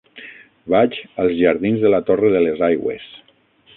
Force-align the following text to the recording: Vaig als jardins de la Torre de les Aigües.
Vaig 0.73 0.97
als 1.23 1.35
jardins 1.41 1.85
de 1.85 1.91
la 1.97 2.01
Torre 2.09 2.33
de 2.37 2.43
les 2.47 2.65
Aigües. 2.73 3.07